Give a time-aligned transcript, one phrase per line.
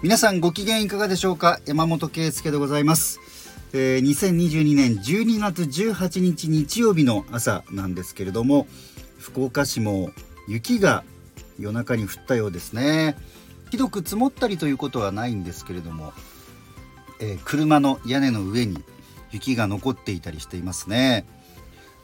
[0.00, 1.58] 皆さんご機嫌いかがでしょうか？
[1.66, 3.18] 山本圭介でございます、
[3.72, 8.68] えー、2022年12月18日日曜日の朝なんですけれども
[9.18, 10.10] 福岡市も
[10.46, 11.02] 雪が
[11.58, 13.16] 夜中に降ったようですね。
[13.72, 16.12] ひどく積もったりということはないんですけれども、
[17.20, 18.84] えー、車の屋根の上に
[19.32, 21.26] 雪が残っていたりしていますね。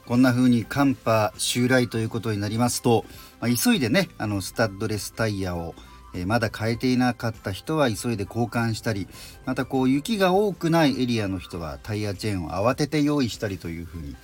[0.05, 3.05] こんな風に寒波襲来ということになりますと、
[3.39, 5.73] まあ、急いでねあのスタッドレスタイヤを
[6.15, 9.07] えまだ変えていなかった人は急いで交換したり
[9.45, 14.15] またこう雪が多くないエリアの人はタイヤチェーンを慌てて用意したりというふうに、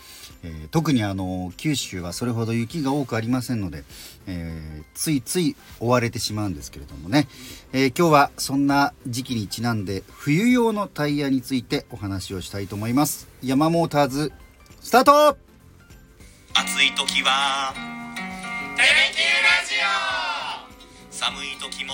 [0.43, 3.83] えー、特にあの九州はそれほど雪が多くありませんので、
[4.27, 7.27] えー、ついつい追われてしまうんですけれどもね、
[7.73, 13.27] えー、今日はそんな時期にちなんで冬用のタイヤについてお話をしたいと思います。
[13.43, 14.31] 山モーターズ
[14.81, 15.37] スタート!
[16.53, 17.73] 暑い時は
[18.75, 19.75] テレキューラジ
[20.27, 20.30] オ!
[21.21, 21.93] 寒い時も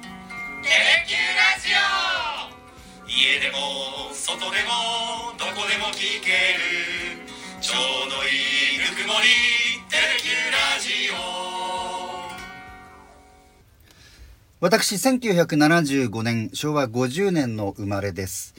[0.64, 1.84] 「テレキューラジオ」
[3.06, 3.58] 家でも
[4.14, 7.28] 外でもどこでも聞ける。
[7.60, 7.76] ちょ
[8.06, 8.28] うどい
[8.76, 9.28] いぬくもり
[9.92, 12.30] 「テレキューラジオ」
[14.64, 18.54] 私1975年昭和50年の生まれです。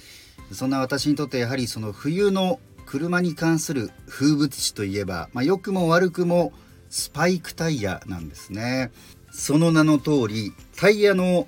[0.51, 6.53] そんな私にとってやはりその冬の車に関する風物詩といえば、まあ、良くも悪くも
[6.91, 8.91] スパイクタイヤなんですね
[9.31, 11.47] その名の通りタイヤの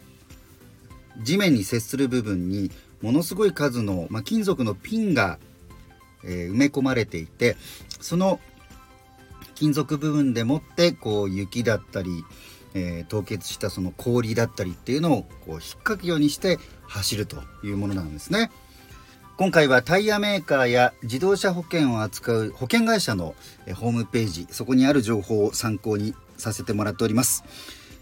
[1.24, 5.40] 地面に接する部分にものすごい数の、まあ、金属のピンが、
[6.24, 7.58] えー、埋め込まれていて
[8.00, 8.40] その
[9.56, 12.24] 金属部分でもってこう雪だったり、
[12.74, 18.52] えー、凍結したその氷だったりっていうのをこう引っ掛けようにして走るというものなんですね。
[19.42, 23.34] 今回はタイヤメーカーや自動車保険を扱う保険会社の
[23.73, 27.44] ホームページそこにある情報を参考にさせてもらっております。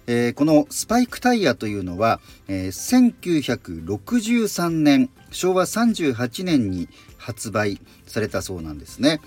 [0.05, 9.21] えー、このスパイクタイヤというのは、えー、1963年昭和38年に発売されたそうなんですね。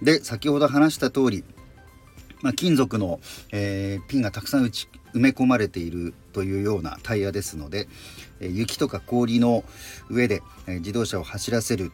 [0.00, 1.44] で先ほど話した通り、
[2.42, 3.20] まあ、金属の、
[3.52, 7.88] えー、ピンがたくさん打ち埋め込まれているというようなタイヤですので、
[8.40, 9.64] え雪とか氷の
[10.10, 11.92] 上で、え自動車を走らせる、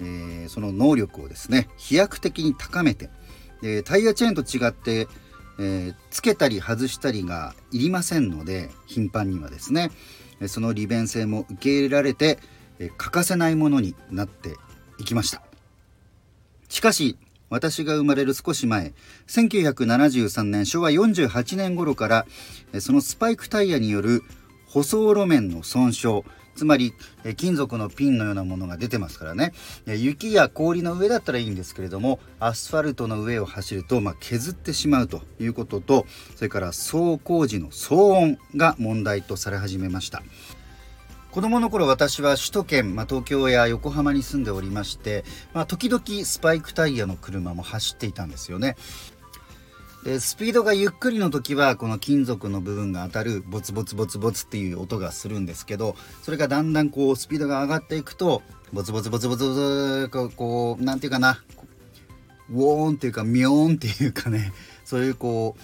[0.00, 3.10] えその能力をですね飛躍的に高めて
[3.60, 5.06] でタイヤチェーンと違って、
[5.58, 9.90] えー、つけたり外したりがいりませんので頻繁にはですね
[10.46, 12.38] その利便性も受け入れられて、
[12.78, 14.56] え欠かせないものになって
[14.98, 15.42] いきました。
[16.68, 17.18] しかし
[17.50, 18.94] 私が生まれる少し前
[19.26, 22.26] 1973年昭和48年頃から
[22.78, 24.22] そのスパイクタイヤによる
[24.66, 26.22] 舗装路面の損傷
[26.54, 26.94] つまり
[27.36, 29.52] 金属のピンのようなものが出てますからね。
[29.86, 36.06] 雪や氷の上だったらいいんですけれどもアスファルトの上を走ると、まあ、削ってしまうということと
[36.36, 40.22] それから走行時の騒音が問題とされ始めました。
[41.30, 48.76] 子供の頃私は首都圏、まあ、東京や横浜に住んでおりまして、まあ、時々スパイクタイヤの車も走っていたんですよね。
[50.04, 58.42] でスピードがゆっくりの時はこの金属の部分が当たるボツボツボツボツっていう音がするんですけどそれがだんだんこうスピードが上がっていくと
[58.72, 61.44] ボツボツボツボツボツこう何て言うかな
[62.48, 64.52] ウォーンっていうかミョーンっていうかね
[64.84, 65.54] そういうこ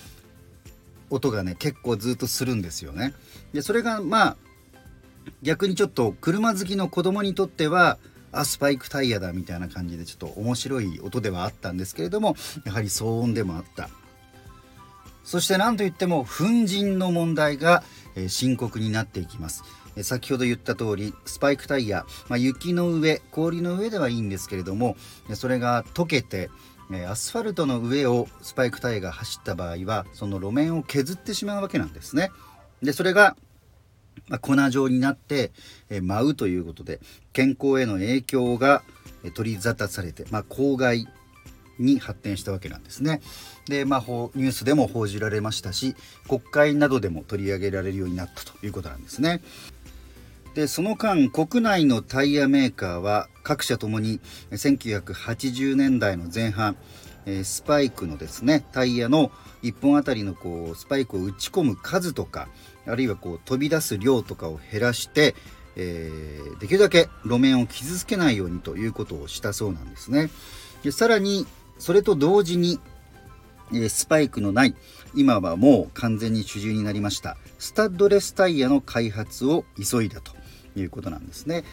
[1.10, 3.15] う音がね結構ずっとするんですよね。
[3.54, 4.37] でそれがまあ
[5.42, 7.98] 逆にちょっと車好きの子供にとっては
[8.32, 13.88] あスパイクタイヤだみたいな感じでちょっと面白い音ではあったんですけれどもやはり騒音でもあった。
[15.25, 17.82] そして何といっても粉塵の問題が
[18.28, 19.65] 深刻になっていきます。
[20.03, 24.94] 先ほど言った通りスパイクタイヤ、まあ、雪の上氷の上ではいいんですけれども
[25.34, 26.50] それが溶けて
[27.09, 32.31] アスファルトの上をスパイクタイヤが走った場合はその路面を削ってしまうわけなんですね。
[32.82, 33.36] でそれが
[34.41, 35.53] 粉状になって、
[36.03, 37.00] 舞うということで
[37.32, 38.82] 健康への影響が
[39.34, 41.06] 取り沙汰されて、まあ、公害
[41.78, 43.20] に発展したわけなんですね。
[43.69, 45.95] で、まあ、ニュースでも報じられましたし
[46.28, 49.41] 国会などでも取り上げられるようになったということなんですね。
[50.54, 54.21] でその間国内のタイヤメーカーは各社ともに
[54.53, 56.77] 1980年代の前半
[57.45, 59.30] スパイクのですねタイヤの
[59.62, 62.48] 1本あたりのこうスパイクを打ち込む数とか
[62.86, 65.34] あるいはこう飛び出す量とかを減らして、
[65.77, 70.30] えー、できるだけ路面を傷つけないようにということをしたそうなんですね。
[70.83, 71.47] でさらに
[71.78, 72.80] それと同時に、
[73.74, 74.77] えスパイクのない
[75.15, 80.33] 今はもう完全に主流になりましたスタッドレスタイヤの開発を急いだと
[80.77, 81.65] いうことなんですね。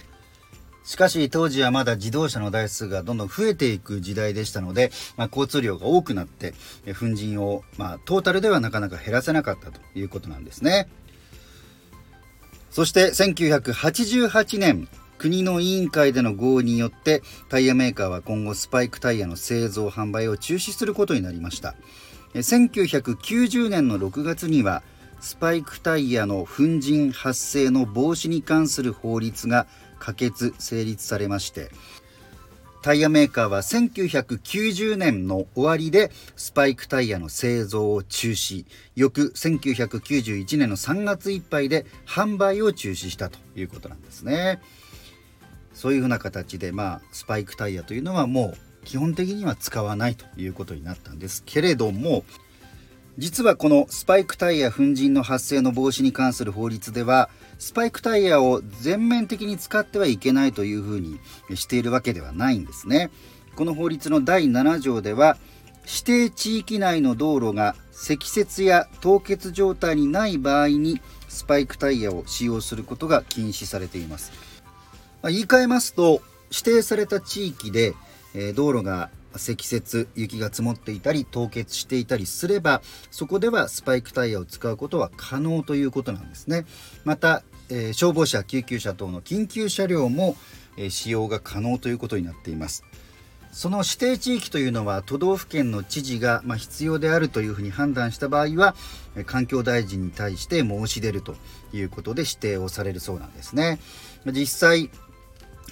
[0.83, 6.53] しかし当時はまだ自動車の台数がどんどん増えていく時代でしたので、まあ、交通量が多くなって
[6.99, 10.89] 粉塵を、まあ、トータルではなかなか減らせなかったということなんですね。
[12.73, 14.87] そして1988年
[15.19, 21.75] 国の委員会での合意によってタイヤメーカーは今後スパイクタイヤの製造販売を中止することになりました。
[22.33, 24.81] 1990年の6月には
[25.19, 29.67] スパイクタイヤの粉塵発生の防止に関する法律が
[29.99, 31.69] 可決成立されまして
[32.83, 38.65] タイヤメーカーは1990年の終わりでスパイクタイヤの製造を中止。
[38.97, 44.59] 翌1991年の3月いっぱいで販売を中止したということなんですね。
[45.73, 52.25] そういうふうな形でまあスパイクタイヤというのはもう基本的には使わないということになったんですけれども
[53.17, 57.29] 実はこのスパイクタイヤ粉塵の発生の防止に関する法律では
[57.59, 61.19] スパイクタイヤを全面的に使ってはいけないというふうに
[61.53, 63.11] しているわけではないんですね。
[63.55, 65.37] この法律の第7条では
[65.85, 74.31] 指定地域内の道路が積雪や凍結状態にない場合にスパイクタイヤを使用することが禁止されています。
[75.21, 77.93] まあ言い換えますと指定された地域で
[78.55, 82.81] 道路が積雪雪が積もっていたり凍結していたりすれば
[83.11, 86.65] そこではスパイクタイヤを使うことは可能ということなんですね。
[87.03, 90.35] また、えー、消防車救急車等の緊急車両も、
[90.77, 92.83] えー、使用が可能ということになっています。
[93.53, 98.75] その指定地域というのは都道府県の知事が、まあ、必要であるというふうに判断した場合は
[99.27, 101.35] 環境大臣に対して申し出ると
[101.71, 103.79] いうことで指定をされるそうなんですね。
[104.25, 104.89] 実際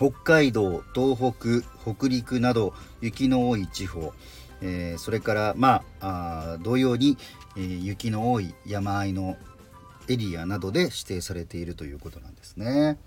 [0.01, 1.61] 北海道東北
[1.93, 4.13] 北陸など雪の多い地方、
[4.59, 7.19] えー、それからまあ同様に、
[7.55, 9.37] えー、雪の多い山あいの
[10.09, 12.97] エリアなどで指定されているということなんですね。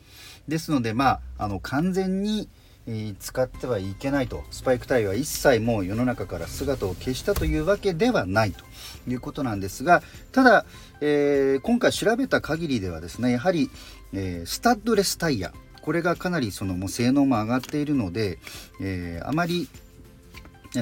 [0.46, 2.48] ですのでまああの完全に、
[2.86, 8.64] えー、使ってはいけないとスパイクタイは一切もう世の中から姿を消したというわけではないと
[9.08, 10.64] いうことなんですがただ、
[11.00, 13.68] え、今回調べた限りではですねやはり、
[14.12, 15.52] え、スタッドレスタイヤ
[15.84, 18.38] これがかなりそのもう性能も上がっているので、
[18.80, 19.68] えー、あまり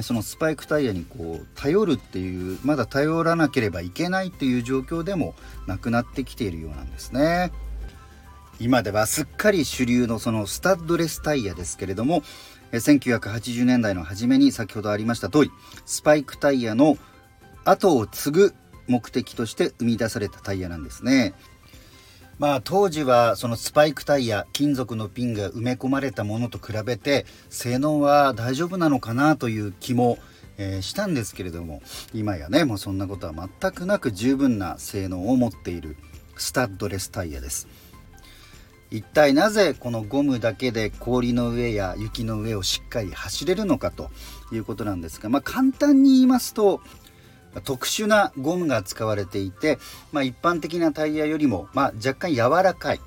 [0.01, 5.35] そのスパイクタイヤにこう頼るっていうまだ頼らなければいけないっていう状況でも
[5.67, 7.51] なくなってきているようなんですね。
[8.61, 12.23] 今ではすっかり主流のそのスタッドレスタイヤですけれども
[12.71, 15.51] 1980年代の初めに先ほどありました通り
[15.85, 16.97] スパイクタイヤの
[17.65, 18.53] 後を継ぐ
[18.87, 21.33] 目的として生み出されたタイヤなんですね。
[22.43, 30.17] まあ当時はそのスパイクタイヤ金属のピンが埋め込まれたものと比べて性能は大丈夫なのかなという気も、
[30.57, 31.81] えー、したんですけれども
[32.13, 35.95] 今やねもうそんなことは全くなく十分な性能を持っている
[36.35, 37.69] スタッドレスタイヤです。
[38.91, 44.11] 一体なぜこのゴムだけで氷の上や雪の上をしっかり走れるのかと
[44.51, 46.81] いうことなんですが、まあ、簡単に言いますと
[47.61, 49.77] 特殊なゴムが使われていて、
[50.11, 52.99] まあ、一般的なタイヤよりも、まあ、若干柔らかい。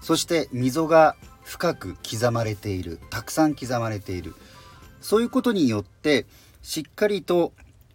[0.00, 3.00] そして溝が深く刻まれている。
[3.10, 4.34] たくさん刻まれている。
[5.00, 6.26] そういうことによって
[6.62, 7.52] しっかりと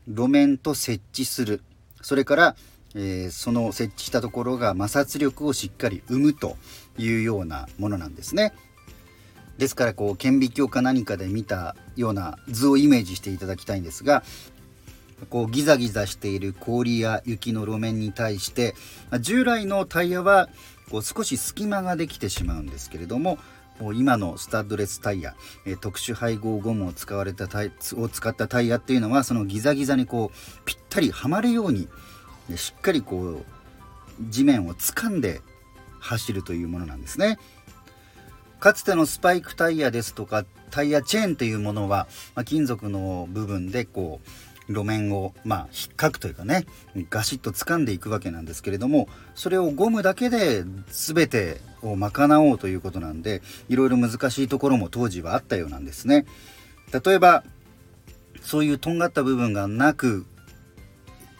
[0.07, 1.61] 路面と接地する。
[2.01, 2.55] それから、
[2.95, 6.57] えー、その設置したところが摩擦力をしっかり生むと
[6.97, 8.53] いうようなものなんですね。
[9.57, 14.23] ですからこう顕微鏡か何かで見たような図をイメージしていただきたいんですが
[15.29, 18.75] こうギザギザしている氷や雪の路面に対して
[19.19, 20.49] 従来のタイヤは
[20.91, 23.37] こう少し隙間ができてしまうんですけれども
[23.93, 25.35] 今のスタッドレスタイヤ、
[25.81, 31.87] 特殊配合ゴムを使われたタイを使ったタイヤっていうのはそのギザギザにこうぴったりはまるように
[32.55, 33.45] しっかりこう
[34.29, 35.41] 地面を掴んで
[35.99, 37.37] 走るというものなんですね。
[38.59, 44.29] かつてのスパイクタイヤですとかタイヤチェーンというものは、まあ、金属の部分でこう
[44.69, 46.65] 路面をまあ引っかくというかね
[47.09, 56.25] ガシッと掴んでいくわけなんですけれどもそれをゴムだけで全てを賄おうということなんでいろいろ難しいところも当時はあったようなんですね。
[57.05, 57.43] 例えば
[58.41, 60.25] そういうとんがった部分がなく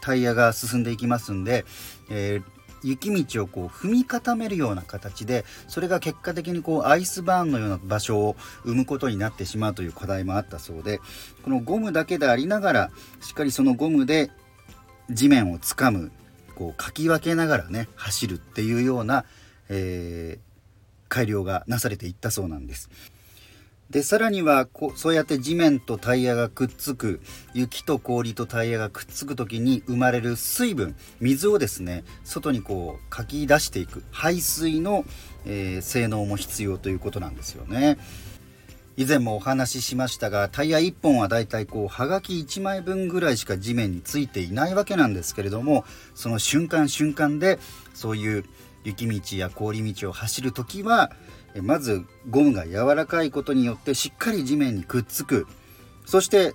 [0.00, 1.64] タイヤが進んでいきますんで、
[2.10, 11.00] えー、雪道をこう踏み固めるような形でそれが結果的にこうアイスバーンのような場所を生むことになってしまうという課題もあったそうで
[11.42, 14.30] このゴムだけでありながらしっかりそのゴムで
[15.10, 16.12] 地面をつかむ
[16.54, 19.24] こうかき分けながらね走るっていうような、
[19.68, 22.90] えー、改良がなされていったそうなんです。
[23.90, 27.20] でさらにはこそうやって地面とタイヤがくっつく
[27.54, 35.04] 雪と氷とタイヤがくっつく時に生まれる水分水をですね外にこうかき出していく排水の、
[35.46, 37.98] えー、性能も必要ということなんですよね。
[38.98, 45.84] 以前もお話ししましたがタイヤ1本はだいたいこうはがき1枚分ぐらいしか地面についていないわけなんですけれども
[46.16, 47.60] その瞬間瞬間で
[47.94, 48.44] そういう
[48.82, 51.12] 雪道や氷道を走る時は
[51.60, 55.46] まずゴムが柔らかいことによってしっかり地面にくっつく。
[56.04, 56.54] そして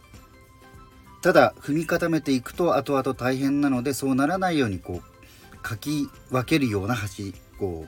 [1.22, 7.86] ただ踏み固めていくと後々大変なのでそうならないようにこうかき分けるような端こ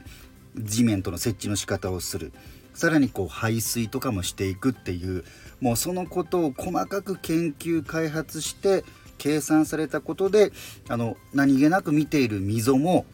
[0.55, 2.31] う地面との設置の仕方をする。
[2.73, 5.23] さらにこう排水とかもしていくっていう。
[5.61, 8.83] もうそのことを細かく研究開発して
[9.17, 10.51] 計算されたことで
[10.89, 13.05] あの何気なく見ている溝も、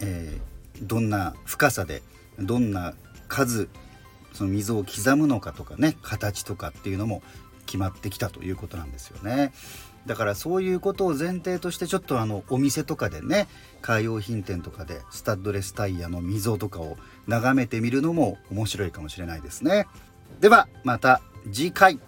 [0.00, 2.02] えー、どんな深さで
[2.38, 2.94] どんな
[3.28, 3.68] 数
[4.32, 7.22] その溝を刻むのかとかね形とかっていうのも
[7.66, 9.52] 決まってきたということなんですよね。
[10.06, 13.48] だからそういうことを前提としてちょっとあのお店とかでね
[13.80, 19.86] カー用品店とかでスタッドレスタイヤの溝とかを眺めてみるのも面白いかもしれないですね。
[20.40, 21.98] ではまた次回。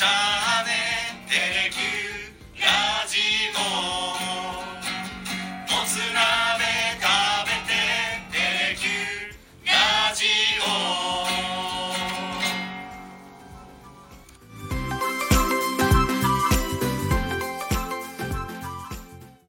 [0.00, 0.29] shine.